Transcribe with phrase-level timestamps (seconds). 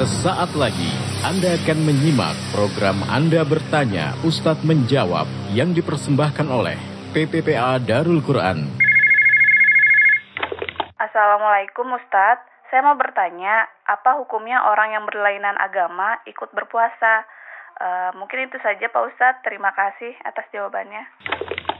[0.00, 6.80] Sesaat lagi Anda akan menyimak program Anda bertanya Ustadz menjawab yang dipersembahkan oleh
[7.12, 8.64] PPPA Darul Quran.
[10.96, 17.28] Assalamualaikum Ustadz, saya mau bertanya, apa hukumnya orang yang berlainan agama ikut berpuasa?
[17.76, 21.04] Uh, mungkin itu saja Pak Ustadz, terima kasih atas jawabannya.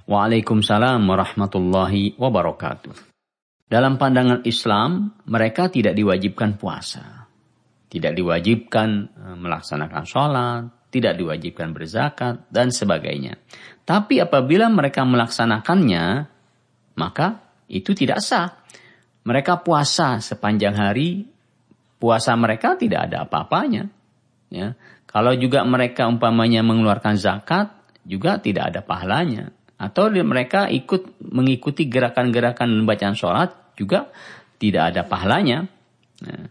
[0.05, 2.93] Waalaikumsalam warahmatullahi wabarakatuh.
[3.65, 7.20] Dalam pandangan Islam, mereka tidak diwajibkan puasa.
[7.91, 10.63] Tidak diwajibkan eh, melaksanakan sholat,
[10.95, 13.39] tidak diwajibkan berzakat, dan sebagainya.
[13.87, 16.27] Tapi apabila mereka melaksanakannya,
[16.99, 17.27] maka
[17.71, 18.63] itu tidak sah.
[19.27, 21.27] Mereka puasa sepanjang hari,
[21.99, 23.87] puasa mereka tidak ada apa-apanya.
[24.51, 24.75] Ya.
[25.07, 27.75] Kalau juga mereka umpamanya mengeluarkan zakat,
[28.07, 29.55] juga tidak ada pahalanya.
[29.81, 34.11] Atau mereka ikut mengikuti gerakan-gerakan bacaan sholat, juga
[34.61, 35.67] tidak ada pahalanya.
[36.21, 36.45] Nah,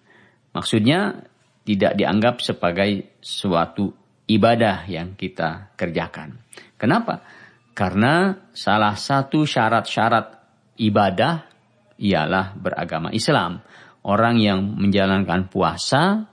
[0.56, 1.29] maksudnya
[1.70, 3.94] tidak dianggap sebagai suatu
[4.26, 6.42] ibadah yang kita kerjakan.
[6.82, 7.22] Kenapa?
[7.78, 10.34] Karena salah satu syarat-syarat
[10.82, 11.46] ibadah
[12.02, 13.62] ialah beragama Islam.
[14.02, 16.26] Orang yang menjalankan puasa,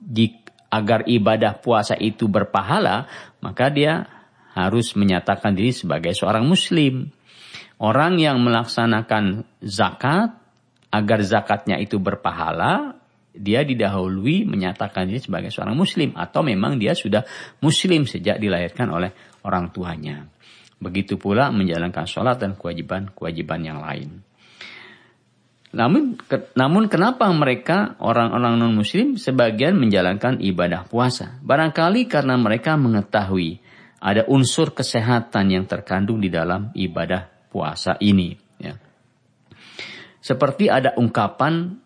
[0.00, 0.32] di,
[0.72, 3.04] agar ibadah puasa itu berpahala,
[3.44, 4.08] maka dia
[4.56, 7.12] harus menyatakan diri sebagai seorang muslim.
[7.76, 10.34] Orang yang melaksanakan zakat
[10.88, 12.97] agar zakatnya itu berpahala,
[13.38, 17.22] dia didahului menyatakan diri sebagai seorang muslim atau memang dia sudah
[17.62, 19.14] muslim sejak dilahirkan oleh
[19.46, 20.26] orang tuanya.
[20.78, 24.22] Begitu pula menjalankan sholat dan kewajiban-kewajiban yang lain.
[25.68, 31.36] Namun, ke, namun kenapa mereka orang-orang non muslim sebagian menjalankan ibadah puasa?
[31.44, 33.60] Barangkali karena mereka mengetahui
[34.00, 38.32] ada unsur kesehatan yang terkandung di dalam ibadah puasa ini.
[38.56, 38.78] Ya.
[40.24, 41.76] Seperti ada ungkapan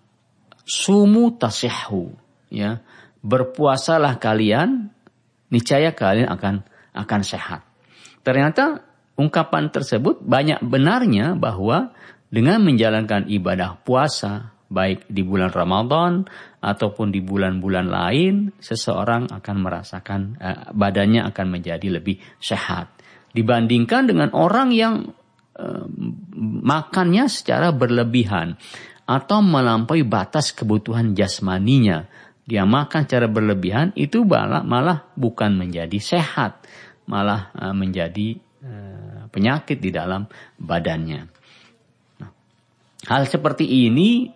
[0.73, 2.17] sumu tasihhu,
[2.49, 2.81] ya.
[3.23, 4.91] Berpuasalah kalian,
[5.53, 6.65] niscaya kalian akan
[6.97, 7.63] akan sehat.
[8.25, 8.83] Ternyata
[9.15, 11.93] ungkapan tersebut banyak benarnya bahwa
[12.33, 16.25] dengan menjalankan ibadah puasa baik di bulan Ramadan
[16.65, 22.89] ataupun di bulan-bulan lain seseorang akan merasakan eh, badannya akan menjadi lebih sehat.
[23.37, 24.95] Dibandingkan dengan orang yang
[26.41, 28.57] makannya secara berlebihan
[29.07, 32.07] atau melampaui batas kebutuhan jasmaninya.
[32.43, 36.67] Dia makan secara berlebihan itu malah, malah bukan menjadi sehat,
[37.07, 38.35] malah uh, menjadi
[38.67, 40.27] uh, penyakit di dalam
[40.59, 41.23] badannya.
[42.19, 42.31] Nah,
[43.07, 44.27] hal seperti ini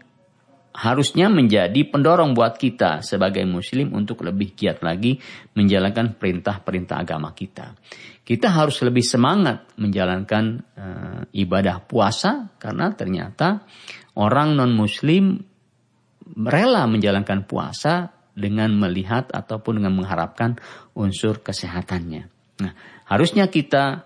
[0.76, 5.16] harusnya menjadi pendorong buat kita sebagai muslim untuk lebih giat lagi
[5.56, 7.72] menjalankan perintah-perintah agama kita
[8.26, 10.44] kita harus lebih semangat menjalankan
[10.74, 13.62] uh, ibadah puasa karena ternyata
[14.16, 15.38] orang non muslim
[16.34, 20.60] rela menjalankan puasa dengan melihat ataupun dengan mengharapkan
[20.92, 22.28] unsur kesehatannya.
[22.60, 22.72] Nah,
[23.08, 24.04] harusnya kita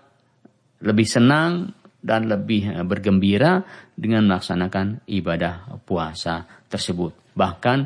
[0.83, 3.61] lebih senang dan lebih eh, bergembira
[3.93, 7.35] dengan melaksanakan ibadah puasa tersebut.
[7.35, 7.79] Bahkan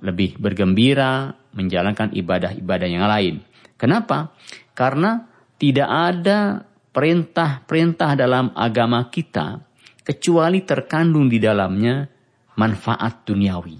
[0.00, 3.44] lebih bergembira menjalankan ibadah-ibadah yang lain.
[3.76, 4.32] Kenapa?
[4.72, 5.28] Karena
[5.60, 9.69] tidak ada perintah-perintah dalam agama kita
[10.10, 12.02] kecuali terkandung di dalamnya
[12.58, 13.78] manfaat duniawi.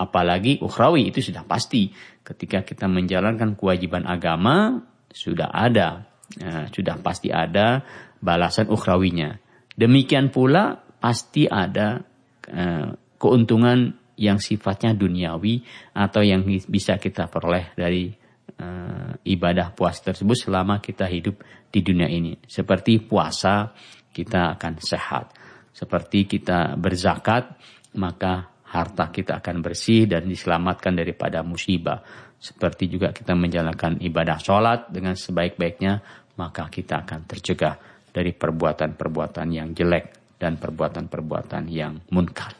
[0.00, 1.92] Apalagi ukhrawi itu sudah pasti.
[2.24, 4.80] Ketika kita menjalankan kewajiban agama
[5.12, 6.08] sudah ada,
[6.40, 7.84] ya, sudah pasti ada
[8.24, 9.36] balasan ukhrawinya.
[9.76, 12.00] Demikian pula pasti ada
[12.48, 15.60] uh, keuntungan yang sifatnya duniawi
[15.92, 18.08] atau yang bisa kita peroleh dari
[18.56, 22.40] uh, ibadah puasa tersebut selama kita hidup di dunia ini.
[22.48, 23.74] Seperti puasa,
[24.14, 25.34] kita akan sehat.
[25.74, 27.58] Seperti kita berzakat,
[27.98, 31.98] maka harta kita akan bersih dan diselamatkan daripada musibah.
[32.38, 35.98] Seperti juga kita menjalankan ibadah sholat dengan sebaik-baiknya,
[36.38, 37.74] maka kita akan tercegah
[38.14, 42.54] dari perbuatan-perbuatan yang jelek dan perbuatan-perbuatan yang munkar.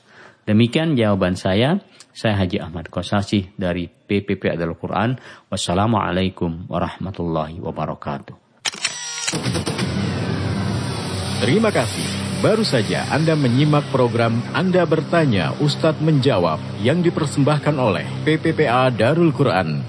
[0.44, 1.78] Demikian jawaban saya.
[2.14, 5.10] Saya Haji Ahmad Kosasi dari PPP Adalah Quran.
[5.50, 8.34] Wassalamualaikum warahmatullahi wabarakatuh.
[11.44, 12.08] Terima kasih.
[12.40, 19.84] Baru saja Anda menyimak program Anda Bertanya Ustadz Menjawab yang dipersembahkan oleh PPPA Darul Quran